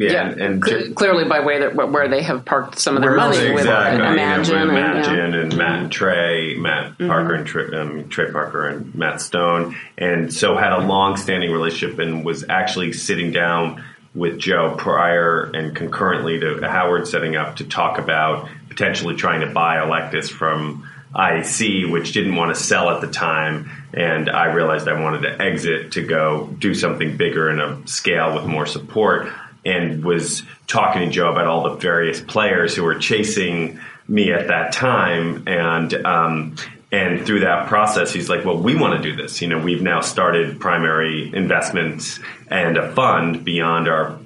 [0.00, 3.14] yeah, yeah and, and clearly by way that where they have parked some of their
[3.14, 3.54] money exactly.
[3.54, 5.40] with Imagine, with Imagine and, yeah.
[5.40, 7.06] and, Matt and Trey, Matt mm-hmm.
[7.06, 11.98] Parker and Trey, um, Trey, Parker and Matt Stone, and so had a long-standing relationship
[11.98, 13.84] and was actually sitting down
[14.14, 19.48] with Joe prior and concurrently to Howard setting up to talk about potentially trying to
[19.48, 23.70] buy Electus from IAC, which didn't want to sell at the time.
[23.92, 28.34] And I realized I wanted to exit to go do something bigger in a scale
[28.34, 29.30] with more support
[29.64, 34.48] and was talking to Joe about all the various players who were chasing me at
[34.48, 35.44] that time.
[35.46, 36.56] And, um,
[36.92, 39.40] and through that process, he's like, well, we want to do this.
[39.40, 42.18] You know, we've now started primary investments
[42.48, 44.18] and a fund beyond our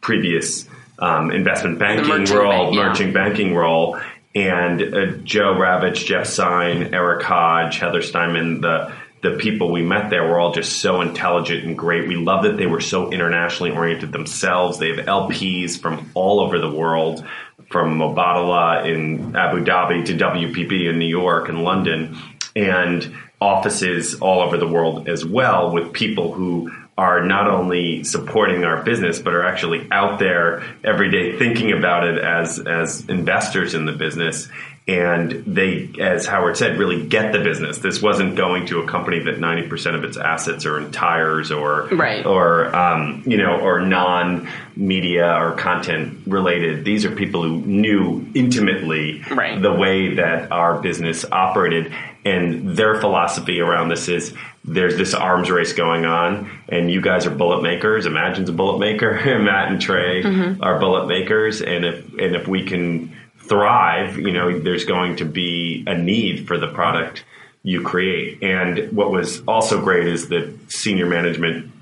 [0.00, 2.88] previous um, investment banking role, bank, yeah.
[2.88, 3.98] merchant banking role.
[4.34, 10.10] And uh, Joe Ravitch, Jeff Sine, Eric Hodge, Heather Steinman, the the people we met
[10.10, 12.08] there were all just so intelligent and great.
[12.08, 14.78] We love that they were so internationally oriented themselves.
[14.78, 17.24] They have LPs from all over the world,
[17.68, 22.16] from Mubadala in Abu Dhabi to WPP in New York and London,
[22.56, 28.64] and offices all over the world as well with people who are not only supporting
[28.64, 33.72] our business but are actually out there every day thinking about it as as investors
[33.72, 34.50] in the business
[34.88, 37.78] and they, as Howard said, really get the business.
[37.78, 41.52] This wasn't going to a company that ninety percent of its assets are in tires
[41.52, 42.24] or right.
[42.24, 46.84] or um, you know or non media or content related.
[46.84, 49.60] These are people who knew intimately right.
[49.60, 55.50] the way that our business operated, and their philosophy around this is there's this arms
[55.50, 58.06] race going on, and you guys are bullet makers.
[58.06, 59.12] Imagine's a bullet maker.
[59.38, 60.62] Matt and Trey mm-hmm.
[60.62, 63.14] are bullet makers, and if and if we can
[63.50, 67.24] thrive, you know, there's going to be a need for the product
[67.64, 68.42] you create.
[68.42, 71.72] And what was also great is that senior management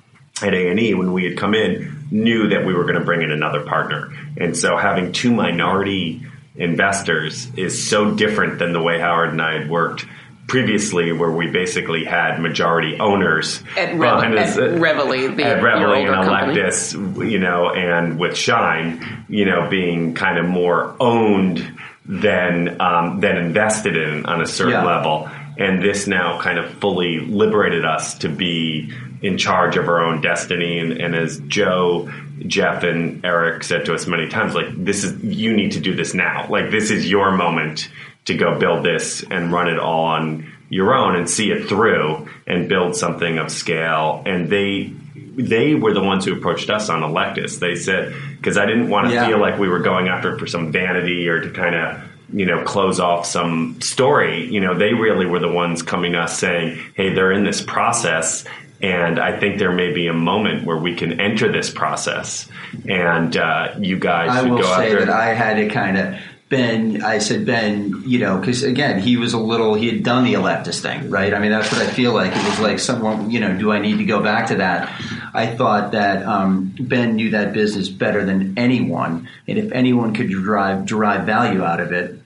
[0.42, 3.30] at A&E, when we had come in, knew that we were going to bring in
[3.30, 4.10] another partner.
[4.38, 6.26] And so having two minority
[6.56, 10.06] investors is so different than the way Howard and I had worked
[10.48, 16.28] previously where we basically had majority owners at, Rev- at Reveille, the, at Reveille and
[16.28, 16.94] Electus,
[17.30, 23.36] you know, and with Shine, you know, being kind of more owned than um, than
[23.36, 24.84] invested in on a certain yeah.
[24.84, 25.28] level.
[25.58, 30.20] And this now kind of fully liberated us to be in charge of our own
[30.20, 30.78] destiny.
[30.78, 32.10] And, and as Joe,
[32.46, 35.94] Jeff, and Eric said to us many times, like this is you need to do
[35.94, 36.48] this now.
[36.48, 37.88] Like this is your moment
[38.26, 42.28] to go build this and run it all on your own and see it through
[42.46, 44.22] and build something of scale.
[44.26, 47.58] And they they were the ones who approached us on Electus.
[47.58, 49.26] They said because I didn't want to yeah.
[49.26, 52.44] feel like we were going after it for some vanity or to kind of you
[52.44, 54.46] know close off some story.
[54.46, 57.62] You know, they really were the ones coming to us saying, "Hey, they're in this
[57.62, 58.44] process."
[58.80, 62.48] And I think there may be a moment where we can enter this process,
[62.88, 66.14] and uh, you guys I will go say that I had to kind of
[66.48, 70.24] Ben, I said, Ben, you know, because again, he was a little, he had done
[70.24, 71.34] the Electus thing, right?
[71.34, 72.34] I mean, that's what I feel like.
[72.34, 74.90] It was like someone, you know, do I need to go back to that?
[75.34, 79.28] I thought that um, Ben knew that business better than anyone.
[79.46, 82.18] And if anyone could derive, derive value out of it,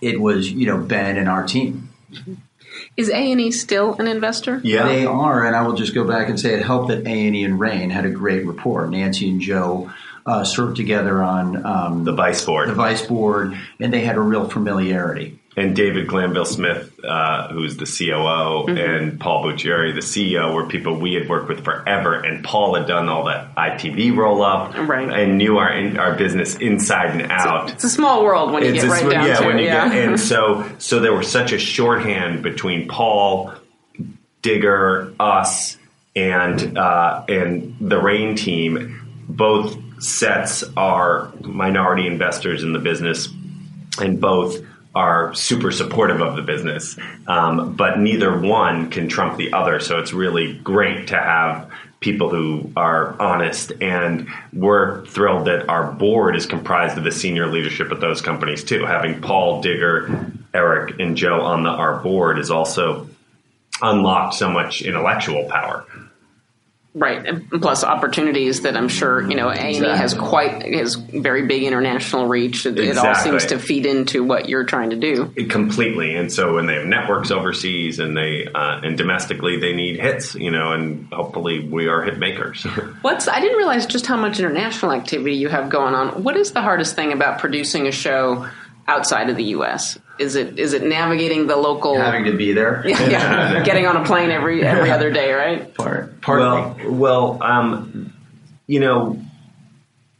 [0.00, 1.90] it was, you know, Ben and our team.
[2.96, 4.60] Is A and E still an investor?
[4.64, 5.44] Yeah, they are.
[5.44, 7.60] And I will just go back and say it helped that A and E and
[7.60, 8.86] Raine had a great rapport.
[8.86, 9.90] Nancy and Joe
[10.24, 12.68] uh, served together on um, the vice board.
[12.68, 15.38] The vice board, and they had a real familiarity.
[15.58, 18.76] And David Glanville Smith, uh, who's the COO, mm-hmm.
[18.76, 22.14] and Paul Buccieri, the CEO, were people we had worked with forever.
[22.14, 25.08] And Paul had done all that ITV roll up right.
[25.08, 27.64] and knew our our business inside and out.
[27.64, 29.58] It's a, it's a small world when you it's get right down yeah, to when
[29.58, 29.62] it.
[29.62, 29.88] You yeah.
[29.88, 33.54] Get, and so so there was such a shorthand between Paul,
[34.42, 35.78] Digger, us,
[36.14, 39.24] and uh, and the Raine team.
[39.26, 43.28] Both sets are minority investors in the business,
[43.98, 44.60] and both
[44.96, 46.96] are super supportive of the business.
[47.26, 49.78] Um, but neither one can trump the other.
[49.78, 53.72] So it's really great to have people who are honest.
[53.82, 58.64] And we're thrilled that our board is comprised of the senior leadership of those companies
[58.64, 58.86] too.
[58.86, 63.06] Having Paul Digger, Eric, and Joe on the, our board is also
[63.82, 65.84] unlocked so much intellectual power.
[66.96, 70.94] Right, and plus opportunities that I'm sure you know A and E has quite has
[70.94, 72.64] very big international reach.
[72.64, 72.88] It, exactly.
[72.88, 76.16] it, all seems to feed into what you're trying to do it completely.
[76.16, 80.34] And so when they have networks overseas and they uh, and domestically, they need hits,
[80.36, 82.62] you know, and hopefully we are hit makers.
[83.02, 86.22] What's I didn't realize just how much international activity you have going on.
[86.22, 88.48] What is the hardest thing about producing a show
[88.88, 89.98] outside of the U.S.?
[90.18, 92.82] Is it is it navigating the local having to be there?
[92.86, 93.62] Yeah, yeah.
[93.64, 95.74] getting on a plane every every other day, right?
[95.74, 96.84] Part, partly.
[96.84, 98.12] Well, well, um,
[98.66, 99.22] you know,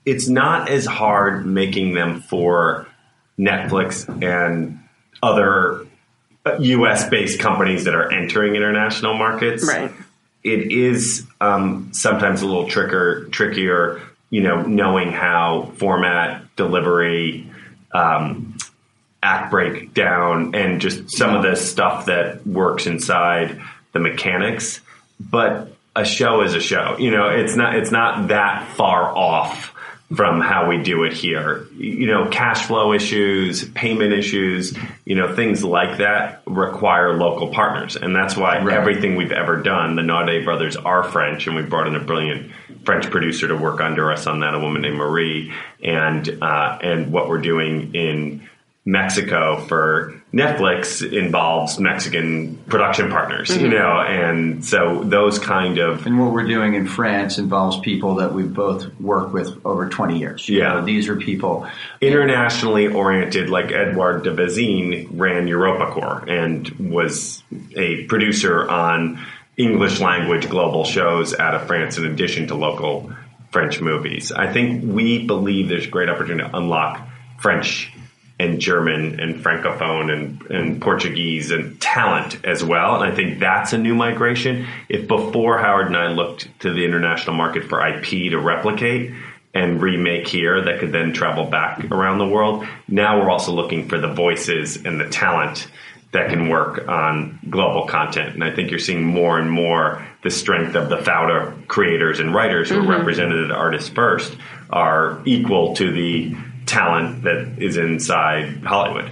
[0.05, 2.87] it's not as hard making them for
[3.39, 4.81] Netflix and
[5.23, 5.87] other
[6.61, 7.09] U.S.
[7.09, 9.67] based companies that are entering international markets.
[9.67, 9.91] Right.
[10.45, 17.51] It is um, sometimes a little tricker, trickier, you know, knowing how format, delivery,
[17.93, 18.57] um,
[19.23, 23.61] act breakdown and just some of the stuff that works inside
[23.93, 24.81] the mechanics.
[25.19, 26.97] But a show is a show.
[26.99, 29.73] You know, it's not it's not that far off
[30.15, 31.67] from how we do it here.
[31.77, 37.97] You know, cash flow issues, payment issues, you know, things like that require local partners.
[37.97, 38.77] And that's why right.
[38.77, 42.53] everything we've ever done, the Naudet brothers are French, and we brought in a brilliant
[42.85, 45.53] French producer to work under us on that, a woman named Marie.
[45.83, 48.49] And, uh, and what we're doing in
[48.89, 53.65] Mexico for Netflix involves Mexican production partners, mm-hmm.
[53.65, 56.07] you know, and so those kind of.
[56.07, 60.21] And what we're doing in France involves people that we've both worked with over 20
[60.21, 60.49] years.
[60.49, 60.75] You yeah.
[60.75, 61.67] Know, these are people.
[62.01, 67.43] Internationally oriented, like Edouard de Vesinne ran EuropaCorp and was
[67.75, 69.21] a producer on
[69.57, 73.13] English language global shows out of France in addition to local
[73.51, 74.31] French movies.
[74.31, 77.01] I think we believe there's great opportunity to unlock
[77.41, 77.93] French
[78.39, 83.01] and German and Francophone and, and Portuguese and talent as well.
[83.01, 84.67] And I think that's a new migration.
[84.89, 89.15] If before Howard and I looked to the international market for IP to replicate
[89.55, 93.89] and remake here that could then travel back around the world, now we're also looking
[93.89, 95.69] for the voices and the talent
[96.13, 98.35] that can work on global content.
[98.35, 102.35] And I think you're seeing more and more the strength of the founder creators and
[102.35, 102.91] writers who mm-hmm.
[102.91, 104.37] are represented at Artists First
[104.71, 106.37] are equal to the
[106.67, 109.11] talent that is inside Hollywood.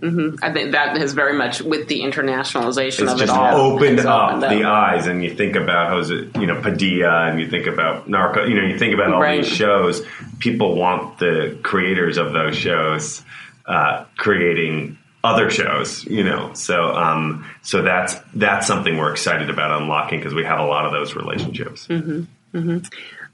[0.00, 0.42] Mm-hmm.
[0.42, 3.72] I think that has very much with the internationalization it's of it all.
[3.72, 7.38] Opened up, opened up the eyes, and you think about Jose, you know, Padilha, and
[7.38, 8.44] you think about Narco.
[8.44, 9.42] You know, you think about all right.
[9.42, 10.02] these shows.
[10.38, 13.22] People want the creators of those shows
[13.66, 16.04] uh, creating other shows.
[16.04, 20.60] You know, so um, so that's that's something we're excited about unlocking because we have
[20.60, 21.86] a lot of those relationships.
[21.88, 22.58] Mm-hmm.
[22.58, 22.78] Mm-hmm.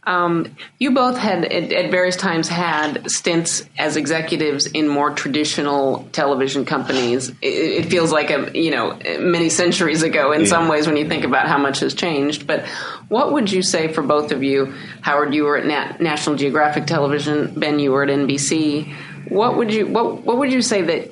[0.07, 6.09] Um, you both had at, at, various times had stints as executives in more traditional
[6.13, 7.31] television companies.
[7.43, 10.47] It, it feels like a you know many centuries ago in yeah.
[10.47, 12.47] some ways when you think about how much has changed.
[12.47, 12.67] But
[13.09, 14.73] what would you say for both of you?
[15.01, 17.59] Howard, you were at Nat- National Geographic Television.
[17.59, 18.95] Ben, you were at NBC.
[19.29, 21.11] What would you what what would you say that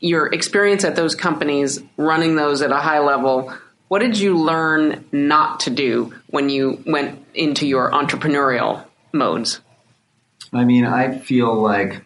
[0.00, 3.52] your experience at those companies, running those at a high level?
[3.90, 9.58] What did you learn not to do when you went into your entrepreneurial modes?
[10.52, 12.00] I mean, I feel like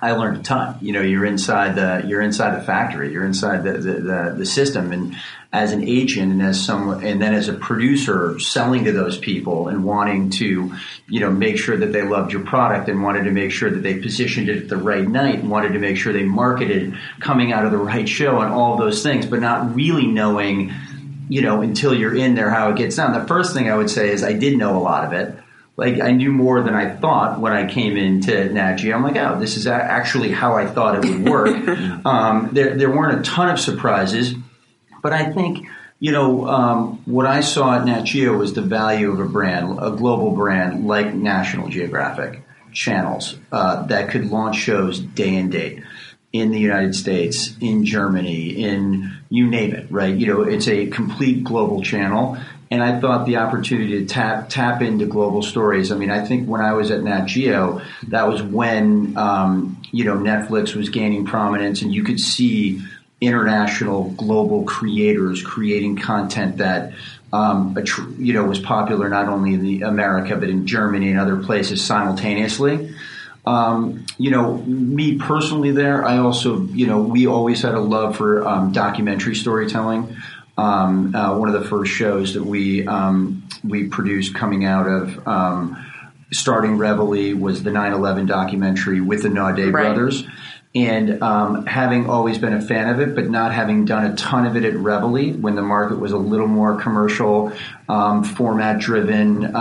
[0.00, 0.78] I learned a ton.
[0.80, 4.46] You know, you're inside the you're inside the factory, you're inside the the, the, the
[4.46, 5.16] system, and
[5.52, 9.66] as an agent and as some and then as a producer selling to those people
[9.66, 10.72] and wanting to
[11.08, 13.82] you know make sure that they loved your product and wanted to make sure that
[13.82, 17.52] they positioned it at the right night and wanted to make sure they marketed coming
[17.52, 20.72] out of the right show and all those things but not really knowing
[21.28, 23.18] you know, until you're in there, how it gets done.
[23.18, 25.38] The first thing I would say is I did know a lot of it.
[25.76, 28.96] Like I knew more than I thought when I came into Nat Geo.
[28.96, 31.48] I'm like, oh, this is actually how I thought it would work.
[32.06, 34.34] um, there, there weren't a ton of surprises,
[35.02, 35.66] but I think
[35.98, 39.78] you know um, what I saw at Nat Geo was the value of a brand,
[39.80, 45.82] a global brand like National Geographic channels uh, that could launch shows day and date
[46.34, 50.14] in the United States, in Germany, in you name it, right?
[50.14, 52.36] You know, it's a complete global channel.
[52.72, 55.92] And I thought the opportunity to tap tap into global stories.
[55.92, 60.04] I mean, I think when I was at Nat Geo, that was when um, you
[60.04, 62.82] know Netflix was gaining prominence, and you could see
[63.20, 66.94] international global creators creating content that
[67.32, 67.78] um,
[68.18, 71.80] you know was popular not only in the America but in Germany and other places
[71.80, 72.92] simultaneously.
[73.46, 78.16] Um, you know, me personally, there, I also, you know, we always had a love
[78.16, 80.16] for um, documentary storytelling.
[80.56, 85.26] Um, uh, one of the first shows that we um, we produced coming out of
[85.26, 85.84] um,
[86.32, 89.82] starting Reveille was the 9/11 documentary with the Naudet right.
[89.82, 90.24] brothers.
[90.76, 94.44] And um, having always been a fan of it, but not having done a ton
[94.44, 97.52] of it at Reveille when the market was a little more commercial,
[97.86, 99.54] format driven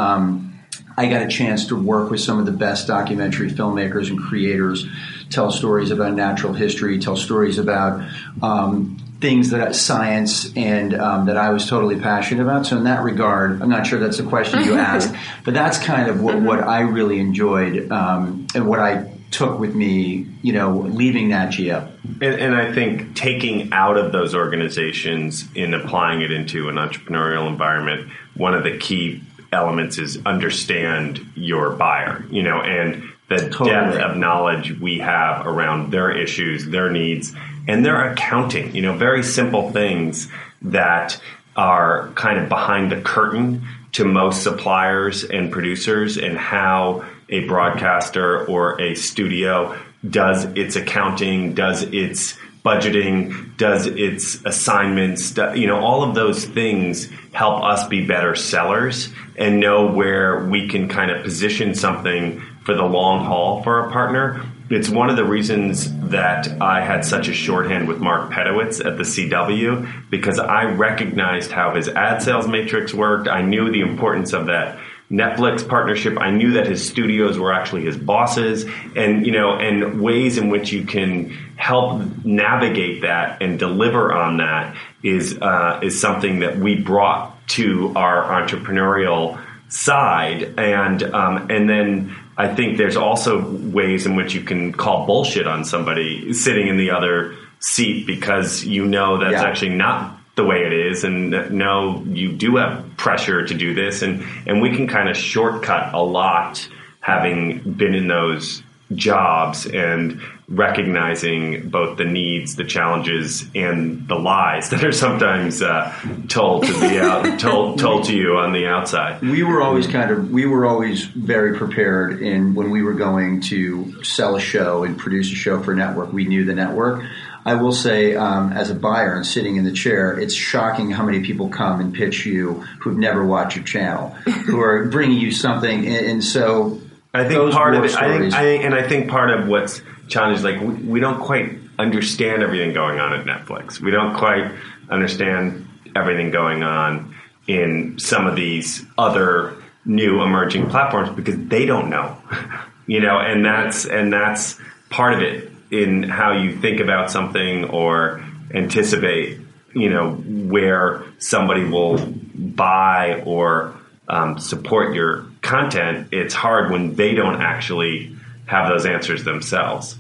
[0.98, 4.86] I got a chance to work with some of the best documentary filmmakers and creators,
[5.30, 8.08] tell stories about natural history, tell stories about
[8.42, 12.66] um, things that science and um, that I was totally passionate about.
[12.66, 15.16] So in that regard, I'm not sure that's the question you asked,
[15.46, 19.74] but that's kind of what, what I really enjoyed um, and what I took with
[19.74, 21.90] me, you know, leaving Nat Geo.
[22.22, 27.48] And, and, I think taking out of those organizations and applying it into an entrepreneurial
[27.48, 29.24] environment, one of the key
[29.54, 33.70] elements is understand your buyer, you know, and the totally.
[33.70, 37.34] depth of knowledge we have around their issues, their needs,
[37.68, 40.28] and their accounting, you know, very simple things
[40.62, 41.20] that
[41.56, 48.46] are kind of behind the curtain to most suppliers and producers and how a broadcaster
[48.46, 49.78] or a studio
[50.08, 57.10] does its accounting, does its budgeting, does its assignments, you know, all of those things
[57.34, 62.74] help us be better sellers and know where we can kind of position something for
[62.74, 64.42] the long haul for a partner.
[64.70, 68.98] It's one of the reasons that I had such a shorthand with Mark Pedowitz at
[68.98, 73.28] the CW because I recognized how his ad sales matrix worked.
[73.28, 74.80] I knew the importance of that
[75.14, 76.20] Netflix partnership.
[76.20, 80.50] I knew that his studios were actually his bosses, and you know, and ways in
[80.50, 86.58] which you can help navigate that and deliver on that is uh, is something that
[86.58, 89.40] we brought to our entrepreneurial
[89.70, 95.06] side, and um, and then I think there's also ways in which you can call
[95.06, 99.44] bullshit on somebody sitting in the other seat because you know that's Yeah.
[99.44, 104.02] actually not the way it is and no you do have pressure to do this
[104.02, 106.68] and and we can kind of shortcut a lot
[107.02, 108.64] having been in those
[108.96, 115.96] jobs and recognizing both the needs the challenges and the lies that are sometimes uh,
[116.28, 119.22] told to the out, told told to you on the outside.
[119.22, 123.40] we were always kind of we were always very prepared in when we were going
[123.40, 126.12] to sell a show and produce a show for a network.
[126.12, 127.04] We knew the network
[127.46, 131.04] i will say um, as a buyer and sitting in the chair it's shocking how
[131.04, 134.16] many people come and pitch you who've never watched your channel
[134.46, 135.86] who are bringing you something.
[135.86, 136.82] And, and so
[137.14, 139.82] I think part of it, I think, I think, and I think part of what's
[140.08, 143.80] challenging like we, we don't quite understand everything going on at Netflix.
[143.80, 144.52] We don't quite
[144.90, 147.16] understand everything going on
[147.48, 152.18] in some of these other new emerging platforms because they don't know,
[152.88, 157.66] you know, and that's and that's part of it in how you think about something
[157.66, 159.40] or anticipate,
[159.74, 163.74] you know, where somebody will buy or
[164.08, 168.16] um, support your content, it's hard when they don't actually
[168.46, 169.98] have those answers themselves.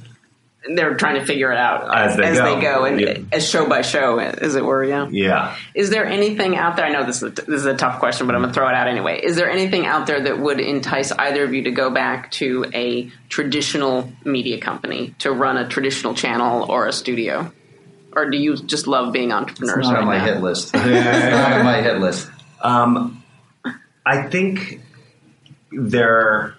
[0.75, 2.61] They're trying to figure it out As they go.
[2.61, 3.17] go, and Yeah.
[3.33, 4.83] as show by show, as it were.
[4.83, 5.07] Yeah.
[5.11, 5.55] Yeah.
[5.75, 6.85] Is there anything out there?
[6.85, 8.69] I know this is a, this is a tough question, but I'm going to throw
[8.69, 9.19] it out anyway.
[9.21, 12.65] Is there anything out there that would entice either of you to go back to
[12.73, 17.51] a traditional media company to run a traditional channel or a studio,
[18.15, 20.25] or do you just love being entrepreneurs it's not right on my now?
[20.25, 22.29] hit list it's not on my hit list
[22.61, 23.21] Um,
[24.05, 24.79] I think
[25.71, 26.55] there,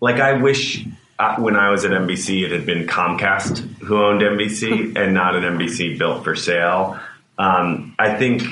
[0.00, 0.84] like, I wish
[1.18, 5.36] uh, when I was at NBC, it had been Comcast who owned NBC and not
[5.36, 6.98] an NBC built for sale.
[7.38, 8.42] Um, I think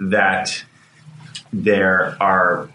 [0.00, 0.64] that
[1.52, 2.68] there are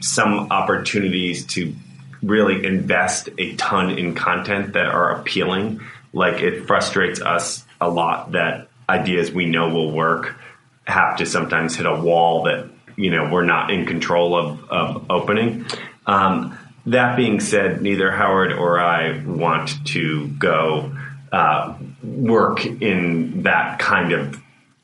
[0.00, 1.74] some opportunities to
[2.22, 5.80] really invest a ton in content that are appealing.
[6.12, 10.36] Like it frustrates us a lot that ideas we know will work
[10.86, 15.10] have to sometimes hit a wall that you know we're not in control of, of
[15.10, 15.66] opening.
[16.06, 20.94] Um, that being said, neither Howard or I want to go
[21.32, 24.40] uh, work in that kind of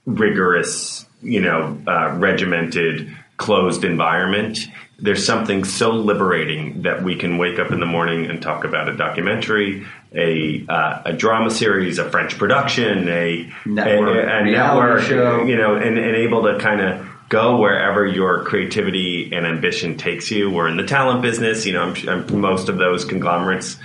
[0.06, 4.58] rigorous, you know, uh, regimented, closed environment.
[4.98, 8.88] There's something so liberating that we can wake up in the morning and talk about
[8.88, 14.50] a documentary, a uh, a drama series, a French production, a Network, a, a reality
[14.52, 15.44] network, show.
[15.44, 20.30] you know, and, and able to kind of go wherever your creativity and ambition takes
[20.30, 20.50] you.
[20.50, 21.84] We're in the talent business, you know.
[21.84, 23.78] I'm, I'm, most of those conglomerates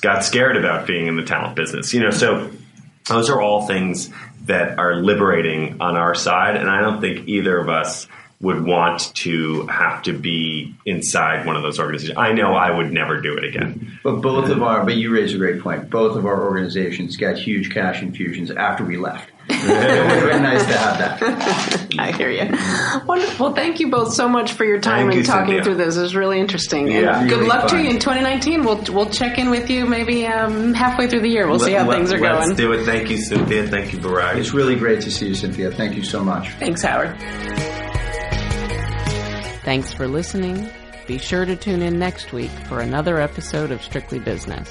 [0.00, 2.10] got scared about being in the talent business, you know.
[2.10, 2.50] So
[3.08, 4.08] those are all things
[4.46, 8.06] that are liberating on our side, and I don't think either of us
[8.40, 12.18] would want to have to be inside one of those organizations.
[12.18, 13.98] I know I would never do it again.
[14.04, 15.90] But both of our, but you raise a great point.
[15.90, 19.31] Both of our organizations got huge cash infusions after we left.
[19.48, 21.86] It would have been nice to have that.
[21.98, 23.06] I hear you.
[23.06, 23.52] Wonderful.
[23.54, 25.64] Thank you both so much for your time Thank and you, talking Cynthia.
[25.64, 25.96] through this.
[25.96, 26.88] It was really interesting.
[26.88, 27.20] Yeah.
[27.20, 28.64] and good Really luck to you in 2019.
[28.64, 31.46] We'll we'll check in with you maybe um, halfway through the year.
[31.48, 32.56] We'll see how Let- things are let's going.
[32.56, 32.84] do it.
[32.84, 33.66] Thank you, Cynthia.
[33.68, 34.40] Thank you, Variety.
[34.40, 35.70] It's really great to see you, Cynthia.
[35.70, 36.50] Thank you so much.
[36.54, 37.16] Thanks, Howard.
[39.64, 40.68] Thanks for listening.
[41.06, 44.68] Be sure to tune in next week for another episode of Strictly Business.